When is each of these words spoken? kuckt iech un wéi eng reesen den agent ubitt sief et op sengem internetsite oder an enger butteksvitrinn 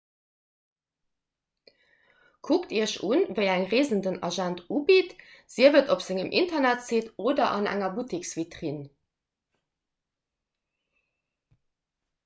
kuckt 2.47 2.73
iech 2.77 2.95
un 3.09 3.21
wéi 3.39 3.49
eng 3.55 3.65
reesen 3.73 4.01
den 4.07 4.17
agent 4.29 4.63
ubitt 4.79 5.13
sief 5.57 5.79
et 5.81 5.93
op 5.97 6.01
sengem 6.07 6.33
internetsite 6.41 7.13
oder 7.29 7.47
an 7.59 7.71
enger 7.75 7.93
butteksvitrinn 7.99 8.83